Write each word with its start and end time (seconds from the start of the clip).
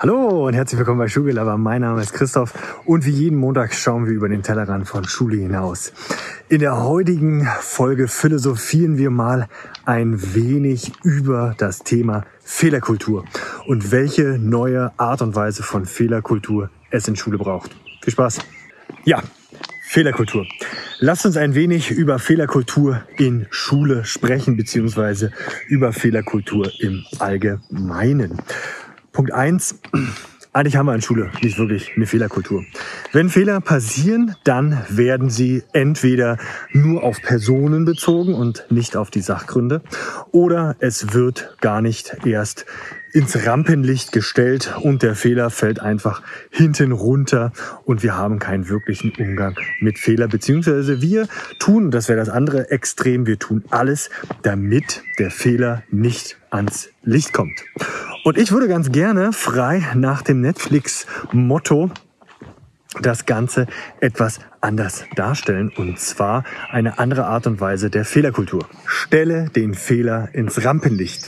Hallo 0.00 0.46
und 0.46 0.54
herzlich 0.54 0.78
willkommen 0.78 1.00
bei 1.00 1.08
Schulgelaber. 1.08 1.58
Mein 1.58 1.80
Name 1.80 2.00
ist 2.00 2.12
Christoph 2.12 2.54
und 2.84 3.04
wie 3.04 3.10
jeden 3.10 3.36
Montag 3.36 3.74
schauen 3.74 4.06
wir 4.06 4.12
über 4.12 4.28
den 4.28 4.44
Tellerrand 4.44 4.86
von 4.86 5.02
Schule 5.02 5.38
hinaus. 5.38 5.92
In 6.48 6.60
der 6.60 6.84
heutigen 6.84 7.48
Folge 7.58 8.06
philosophieren 8.06 8.96
wir 8.96 9.10
mal 9.10 9.48
ein 9.86 10.36
wenig 10.36 10.92
über 11.02 11.56
das 11.58 11.80
Thema 11.80 12.24
Fehlerkultur 12.38 13.24
und 13.66 13.90
welche 13.90 14.38
neue 14.38 14.92
Art 14.98 15.20
und 15.20 15.34
Weise 15.34 15.64
von 15.64 15.84
Fehlerkultur 15.84 16.70
es 16.90 17.08
in 17.08 17.16
Schule 17.16 17.36
braucht. 17.36 17.74
Viel 18.00 18.12
Spaß. 18.12 18.38
Ja, 19.04 19.20
Fehlerkultur. 19.82 20.46
Lasst 21.00 21.26
uns 21.26 21.36
ein 21.36 21.56
wenig 21.56 21.90
über 21.90 22.20
Fehlerkultur 22.20 23.02
in 23.16 23.48
Schule 23.50 24.04
sprechen, 24.04 24.56
beziehungsweise 24.56 25.32
über 25.66 25.92
Fehlerkultur 25.92 26.70
im 26.78 27.04
Allgemeinen. 27.18 28.40
Punkt 29.18 29.32
eins: 29.32 29.74
Eigentlich 30.52 30.76
haben 30.76 30.86
wir 30.86 30.94
in 30.94 31.02
Schule 31.02 31.32
nicht 31.42 31.58
wirklich 31.58 31.90
eine 31.96 32.06
Fehlerkultur. 32.06 32.64
Wenn 33.12 33.30
Fehler 33.30 33.60
passieren, 33.60 34.36
dann 34.44 34.80
werden 34.90 35.28
sie 35.28 35.64
entweder 35.72 36.38
nur 36.72 37.02
auf 37.02 37.20
Personen 37.20 37.84
bezogen 37.84 38.32
und 38.32 38.64
nicht 38.70 38.96
auf 38.96 39.10
die 39.10 39.20
Sachgründe 39.20 39.82
oder 40.30 40.76
es 40.78 41.14
wird 41.14 41.56
gar 41.60 41.82
nicht 41.82 42.18
erst 42.24 42.64
ins 43.12 43.44
Rampenlicht 43.44 44.12
gestellt 44.12 44.72
und 44.82 45.02
der 45.02 45.16
Fehler 45.16 45.50
fällt 45.50 45.80
einfach 45.80 46.22
hinten 46.50 46.92
runter 46.92 47.52
und 47.84 48.04
wir 48.04 48.16
haben 48.16 48.38
keinen 48.38 48.68
wirklichen 48.68 49.12
Umgang 49.18 49.56
mit 49.80 49.98
Fehler, 49.98 50.28
beziehungsweise 50.28 51.02
wir 51.02 51.26
tun, 51.58 51.90
das 51.90 52.08
wäre 52.08 52.20
das 52.20 52.28
andere 52.28 52.70
Extrem, 52.70 53.26
wir 53.26 53.40
tun 53.40 53.64
alles, 53.70 54.10
damit 54.42 55.02
der 55.18 55.32
Fehler 55.32 55.82
nicht 55.90 56.36
ans 56.50 56.90
Licht 57.02 57.32
kommt. 57.32 57.64
Und 58.28 58.36
ich 58.36 58.52
würde 58.52 58.68
ganz 58.68 58.92
gerne 58.92 59.32
frei 59.32 59.82
nach 59.94 60.20
dem 60.20 60.42
Netflix-Motto 60.42 61.90
das 63.00 63.24
Ganze 63.24 63.66
etwas 64.02 64.40
anders 64.60 65.06
darstellen 65.16 65.72
und 65.74 65.98
zwar 65.98 66.44
eine 66.70 66.98
andere 66.98 67.24
Art 67.24 67.46
und 67.46 67.58
Weise 67.62 67.88
der 67.88 68.04
Fehlerkultur. 68.04 68.66
Stelle 68.84 69.48
den 69.48 69.72
Fehler 69.72 70.28
ins 70.34 70.62
Rampenlicht. 70.62 71.26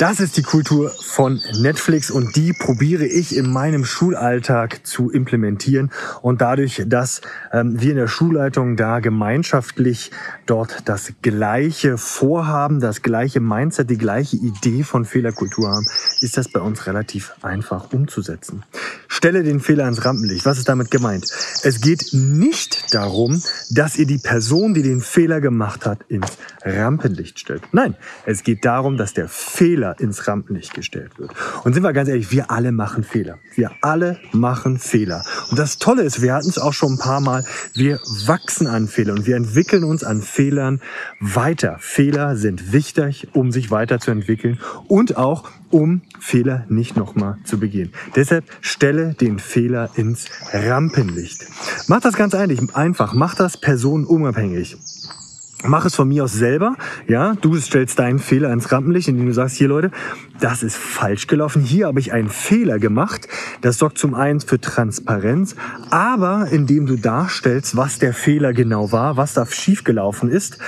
Das 0.00 0.18
ist 0.18 0.38
die 0.38 0.42
Kultur 0.42 0.90
von 0.98 1.42
Netflix 1.60 2.10
und 2.10 2.34
die 2.34 2.54
probiere 2.54 3.04
ich 3.04 3.36
in 3.36 3.52
meinem 3.52 3.84
Schulalltag 3.84 4.86
zu 4.86 5.10
implementieren. 5.10 5.90
Und 6.22 6.40
dadurch, 6.40 6.82
dass 6.86 7.20
ähm, 7.52 7.82
wir 7.82 7.90
in 7.90 7.98
der 7.98 8.08
Schulleitung 8.08 8.76
da 8.76 9.00
gemeinschaftlich 9.00 10.10
dort 10.46 10.88
das 10.88 11.12
gleiche 11.20 11.98
Vorhaben, 11.98 12.80
das 12.80 13.02
gleiche 13.02 13.40
Mindset, 13.40 13.90
die 13.90 13.98
gleiche 13.98 14.36
Idee 14.36 14.84
von 14.84 15.04
Fehlerkultur 15.04 15.68
haben, 15.68 15.86
ist 16.22 16.38
das 16.38 16.48
bei 16.48 16.60
uns 16.60 16.86
relativ 16.86 17.34
einfach 17.42 17.92
umzusetzen. 17.92 18.62
Stelle 19.20 19.42
den 19.42 19.60
Fehler 19.60 19.86
ins 19.86 20.04
Rampenlicht. 20.04 20.46
Was 20.46 20.58
ist 20.58 20.68
damit 20.68 20.90
gemeint? 20.90 21.26
Es 21.62 21.80
geht 21.80 22.08
nicht 22.12 22.94
darum, 22.94 23.42
dass 23.70 23.96
ihr 23.96 24.06
die 24.06 24.18
Person, 24.18 24.74
die 24.74 24.82
den 24.82 25.00
Fehler 25.00 25.40
gemacht 25.40 25.84
hat, 25.86 26.00
ins 26.08 26.38
Rampenlicht 26.64 27.38
stellt. 27.38 27.62
Nein, 27.72 27.96
es 28.24 28.42
geht 28.42 28.64
darum, 28.64 28.96
dass 28.96 29.14
der 29.14 29.28
Fehler 29.28 29.60
Fehler 29.70 30.00
ins 30.00 30.26
Rampenlicht 30.26 30.72
gestellt 30.72 31.18
wird. 31.18 31.32
Und 31.64 31.74
sind 31.74 31.82
wir 31.82 31.92
ganz 31.92 32.08
ehrlich, 32.08 32.32
wir 32.32 32.50
alle 32.50 32.72
machen 32.72 33.04
Fehler. 33.04 33.38
Wir 33.54 33.70
alle 33.82 34.18
machen 34.32 34.78
Fehler. 34.78 35.22
Und 35.50 35.58
das 35.58 35.78
Tolle 35.78 36.02
ist, 36.02 36.22
wir 36.22 36.32
hatten 36.32 36.48
es 36.48 36.58
auch 36.58 36.72
schon 36.72 36.94
ein 36.94 36.98
paar 36.98 37.20
Mal, 37.20 37.44
wir 37.74 38.00
wachsen 38.26 38.66
an 38.66 38.88
Fehlern 38.88 39.18
und 39.18 39.26
wir 39.26 39.36
entwickeln 39.36 39.84
uns 39.84 40.02
an 40.02 40.22
Fehlern 40.22 40.80
weiter. 41.20 41.76
Fehler 41.78 42.36
sind 42.36 42.72
wichtig, 42.72 43.28
um 43.34 43.52
sich 43.52 43.70
weiterzuentwickeln 43.70 44.58
und 44.88 45.16
auch 45.16 45.50
um 45.70 46.02
Fehler 46.18 46.64
nicht 46.68 46.96
nochmal 46.96 47.36
zu 47.44 47.58
begehen. 47.58 47.92
Deshalb 48.16 48.44
stelle 48.60 49.09
den 49.10 49.38
Fehler 49.38 49.90
ins 49.96 50.26
Rampenlicht. 50.52 51.46
Mach 51.88 52.00
das 52.00 52.14
ganz 52.14 52.34
einfach. 52.34 53.12
Mach 53.14 53.34
das 53.34 53.56
personenunabhängig. 53.56 54.76
Mach 55.64 55.84
es 55.84 55.94
von 55.94 56.08
mir 56.08 56.24
aus 56.24 56.32
selber. 56.32 56.76
Ja, 57.06 57.34
du 57.34 57.54
stellst 57.56 57.98
deinen 57.98 58.18
Fehler 58.18 58.50
ins 58.50 58.72
Rampenlicht, 58.72 59.08
indem 59.08 59.26
du 59.26 59.34
sagst, 59.34 59.56
hier 59.56 59.68
Leute, 59.68 59.90
das 60.40 60.62
ist 60.62 60.76
falsch 60.76 61.26
gelaufen. 61.26 61.60
Hier 61.60 61.86
habe 61.86 62.00
ich 62.00 62.12
einen 62.12 62.30
Fehler 62.30 62.78
gemacht. 62.78 63.28
Das 63.60 63.76
sorgt 63.76 63.98
zum 63.98 64.14
einen 64.14 64.40
für 64.40 64.58
Transparenz, 64.58 65.56
aber 65.90 66.48
indem 66.50 66.86
du 66.86 66.96
darstellst, 66.96 67.76
was 67.76 67.98
der 67.98 68.14
Fehler 68.14 68.54
genau 68.54 68.90
war, 68.90 69.18
was 69.18 69.34
da 69.34 69.44
schiefgelaufen 69.44 70.30
ist, 70.30 70.58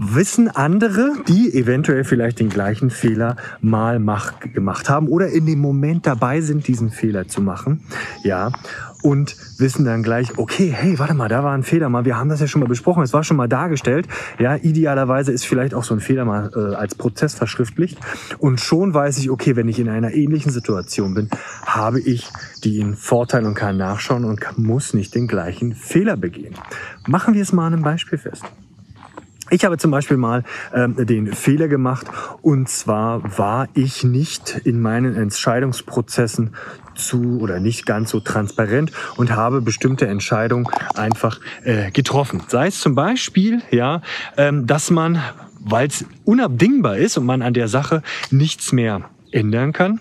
wissen 0.00 0.48
andere, 0.48 1.14
die 1.26 1.52
eventuell 1.52 2.04
vielleicht 2.04 2.38
den 2.38 2.50
gleichen 2.50 2.88
Fehler 2.88 3.36
mal 3.60 3.98
mach, 3.98 4.38
gemacht 4.38 4.88
haben 4.88 5.08
oder 5.08 5.28
in 5.28 5.44
dem 5.44 5.58
Moment 5.58 6.06
dabei 6.06 6.40
sind, 6.40 6.68
diesen 6.68 6.90
Fehler 6.90 7.26
zu 7.26 7.42
machen. 7.42 7.80
Ja, 8.22 8.52
und 9.02 9.36
wissen 9.58 9.84
dann 9.84 10.04
gleich, 10.04 10.38
okay, 10.38 10.72
hey, 10.74 10.98
warte 11.00 11.14
mal, 11.14 11.28
da 11.28 11.42
war 11.42 11.52
ein 11.52 11.64
Fehler 11.64 11.88
mal, 11.88 12.04
wir 12.04 12.16
haben 12.16 12.28
das 12.28 12.40
ja 12.40 12.46
schon 12.46 12.60
mal 12.60 12.68
besprochen, 12.68 13.02
es 13.02 13.12
war 13.12 13.24
schon 13.24 13.36
mal 13.36 13.48
dargestellt. 13.48 14.06
Ja, 14.38 14.54
idealerweise 14.54 15.32
ist 15.32 15.44
vielleicht 15.44 15.74
auch 15.74 15.84
so 15.84 15.94
ein 15.94 16.00
Fehler 16.00 16.24
mal 16.24 16.50
äh, 16.54 16.76
als 16.76 16.94
Prozess 16.94 17.34
verschriftlicht 17.34 17.98
und 18.38 18.60
schon 18.60 18.94
weiß 18.94 19.18
ich, 19.18 19.30
okay, 19.30 19.56
wenn 19.56 19.68
ich 19.68 19.80
in 19.80 19.88
einer 19.88 20.14
ähnlichen 20.14 20.52
Situation 20.52 21.14
bin, 21.14 21.28
habe 21.66 22.00
ich 22.00 22.28
den 22.64 22.94
Vorteil 22.94 23.44
und 23.46 23.54
kann 23.54 23.76
nachschauen 23.76 24.24
und 24.24 24.40
muss 24.58 24.94
nicht 24.94 25.14
den 25.16 25.26
gleichen 25.26 25.74
Fehler 25.74 26.16
begehen. 26.16 26.54
Machen 27.08 27.34
wir 27.34 27.42
es 27.42 27.52
mal 27.52 27.66
an 27.66 27.74
einem 27.74 27.82
Beispiel 27.82 28.18
fest. 28.18 28.44
Ich 29.50 29.64
habe 29.64 29.78
zum 29.78 29.90
Beispiel 29.90 30.16
mal 30.16 30.44
ähm, 30.74 30.94
den 31.06 31.32
Fehler 31.32 31.68
gemacht 31.68 32.06
und 32.42 32.68
zwar 32.68 33.38
war 33.38 33.68
ich 33.74 34.04
nicht 34.04 34.60
in 34.64 34.80
meinen 34.80 35.16
Entscheidungsprozessen 35.16 36.54
zu 36.94 37.40
oder 37.40 37.60
nicht 37.60 37.86
ganz 37.86 38.10
so 38.10 38.20
transparent 38.20 38.92
und 39.16 39.30
habe 39.34 39.60
bestimmte 39.62 40.06
Entscheidungen 40.06 40.66
einfach 40.94 41.40
äh, 41.64 41.90
getroffen. 41.90 42.42
Sei 42.48 42.66
es 42.66 42.80
zum 42.80 42.94
Beispiel, 42.94 43.62
ja, 43.70 44.02
ähm, 44.36 44.66
dass 44.66 44.90
man, 44.90 45.22
weil 45.60 45.88
es 45.88 46.04
unabdingbar 46.24 46.98
ist 46.98 47.16
und 47.16 47.24
man 47.24 47.42
an 47.42 47.54
der 47.54 47.68
Sache 47.68 48.02
nichts 48.30 48.72
mehr 48.72 49.08
ändern 49.30 49.72
kann, 49.72 50.00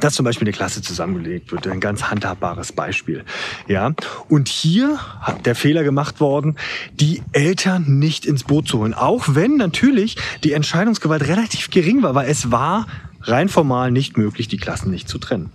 dass 0.00 0.14
zum 0.14 0.24
Beispiel 0.24 0.46
eine 0.46 0.56
Klasse 0.56 0.82
zusammengelegt 0.82 1.52
wird. 1.52 1.66
Ein 1.66 1.80
ganz 1.80 2.04
handhabbares 2.04 2.72
Beispiel. 2.72 3.24
Ja. 3.68 3.94
Und 4.28 4.48
hier 4.48 4.98
hat 5.20 5.46
der 5.46 5.54
Fehler 5.54 5.84
gemacht 5.84 6.20
worden, 6.20 6.56
die 6.92 7.22
Eltern 7.32 7.98
nicht 7.98 8.26
ins 8.26 8.44
Boot 8.44 8.68
zu 8.68 8.78
holen. 8.78 8.94
Auch 8.94 9.24
wenn 9.28 9.56
natürlich 9.56 10.16
die 10.42 10.52
Entscheidungsgewalt 10.52 11.26
relativ 11.26 11.70
gering 11.70 12.02
war, 12.02 12.14
weil 12.14 12.28
es 12.28 12.50
war 12.50 12.86
rein 13.22 13.48
formal 13.48 13.90
nicht 13.90 14.16
möglich, 14.16 14.48
die 14.48 14.58
Klassen 14.58 14.90
nicht 14.90 15.08
zu 15.08 15.18
trennen. 15.18 15.50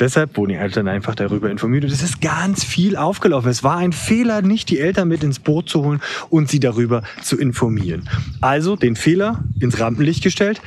Deshalb 0.00 0.36
wurden 0.36 0.50
die 0.50 0.56
Eltern 0.56 0.88
einfach 0.88 1.14
darüber 1.14 1.50
informiert. 1.50 1.84
Und 1.84 1.92
es 1.92 2.02
ist 2.02 2.20
ganz 2.20 2.64
viel 2.64 2.96
aufgelaufen. 2.96 3.50
Es 3.50 3.62
war 3.62 3.76
ein 3.76 3.92
Fehler, 3.92 4.42
nicht 4.42 4.70
die 4.70 4.80
Eltern 4.80 5.08
mit 5.08 5.22
ins 5.22 5.38
Boot 5.38 5.68
zu 5.68 5.84
holen 5.84 6.00
und 6.30 6.48
sie 6.48 6.60
darüber 6.60 7.02
zu 7.22 7.38
informieren. 7.38 8.08
Also 8.40 8.74
den 8.74 8.96
Fehler 8.96 9.44
ins 9.60 9.78
Rampenlicht 9.78 10.22
gestellt, 10.22 10.62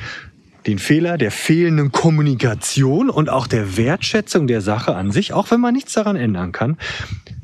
den 0.66 0.78
Fehler 0.78 1.16
der 1.16 1.30
fehlenden 1.30 1.92
Kommunikation 1.92 3.08
und 3.08 3.30
auch 3.30 3.46
der 3.46 3.76
Wertschätzung 3.76 4.46
der 4.46 4.60
Sache 4.60 4.94
an 4.94 5.12
sich, 5.12 5.32
auch 5.32 5.50
wenn 5.50 5.60
man 5.60 5.74
nichts 5.74 5.92
daran 5.92 6.16
ändern 6.16 6.52
kann. 6.52 6.76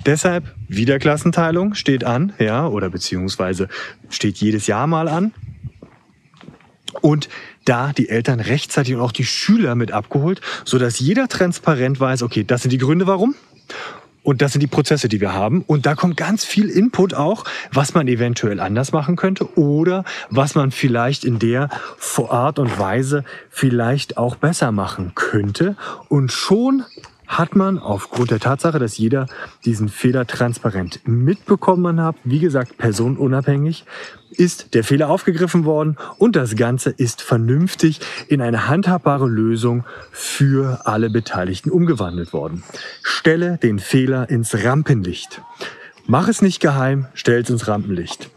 Deshalb 0.05 0.55
Wiederklassenteilung 0.69 1.75
steht 1.75 2.05
an, 2.05 2.33
ja, 2.39 2.67
oder 2.67 2.91
beziehungsweise 2.91 3.69
steht 4.11 4.39
jedes 4.39 4.67
Jahr 4.67 4.87
mal 4.87 5.09
an. 5.09 5.33
Und 7.01 7.29
da 7.65 7.93
die 7.93 8.09
Eltern 8.09 8.41
rechtzeitig 8.41 8.95
und 8.95 9.01
auch 9.01 9.13
die 9.13 9.25
Schüler 9.25 9.77
mit 9.77 9.93
abgeholt, 9.93 10.41
so 10.65 10.79
dass 10.79 10.99
jeder 10.99 11.29
transparent 11.29 12.01
weiß, 12.01 12.23
okay, 12.23 12.45
das 12.45 12.63
sind 12.63 12.71
die 12.71 12.79
Gründe, 12.79 13.07
warum. 13.07 13.35
Und 14.23 14.41
das 14.41 14.53
sind 14.53 14.61
die 14.61 14.69
Prozesse, 14.69 15.09
die 15.09 15.21
wir 15.21 15.33
haben. 15.33 15.63
Und 15.67 15.87
da 15.87 15.95
kommt 15.95 16.17
ganz 16.17 16.45
viel 16.45 16.69
Input 16.69 17.15
auch, 17.15 17.45
was 17.73 17.95
man 17.95 18.07
eventuell 18.09 18.61
anders 18.61 18.93
machen 18.93 19.17
könnte 19.17 19.59
oder 19.59 20.05
was 20.31 20.55
man 20.55 20.71
vielleicht 20.71 21.25
in 21.25 21.39
der 21.39 21.69
Art 22.29 22.59
und 22.59 22.79
Weise 22.79 23.25
vielleicht 23.51 24.17
auch 24.17 24.37
besser 24.37 24.73
machen 24.73 25.13
könnte. 25.15 25.77
Und 26.09 26.31
schon 26.31 26.85
hat 27.39 27.57
man 27.57 27.79
aufgrund 27.79 28.31
der 28.31 28.41
Tatsache, 28.41 28.79
dass 28.79 28.99
jeder 28.99 29.27
diesen 29.65 29.89
Fehler 29.89 30.27
transparent 30.27 31.01
mitbekommen 31.05 32.03
hat, 32.03 32.17
wie 32.25 32.39
gesagt, 32.39 32.77
personenunabhängig, 32.77 33.85
ist 34.31 34.75
der 34.75 34.85
Fehler 34.85 35.09
aufgegriffen 35.09 35.65
worden 35.65 35.97
und 36.19 36.37
das 36.37 36.57
Ganze 36.57 36.91
ist 36.91 37.23
vernünftig 37.23 38.01
in 38.29 38.41
eine 38.41 38.69
handhabbare 38.69 39.29
Lösung 39.29 39.85
für 40.11 40.87
alle 40.87 41.11
Beteiligten 41.11 41.71
umgewandelt 41.71 42.33
worden. 42.33 42.63
Stelle 43.03 43.59
den 43.59 43.79
Fehler 43.79 44.29
ins 44.29 44.65
Rampenlicht. 44.65 45.43
Mach 46.07 46.29
es 46.29 46.43
nicht 46.43 46.61
geheim, 46.61 47.07
stell 47.15 47.43
es 47.43 47.51
ins 47.51 47.69
Rampenlicht. 47.69 48.31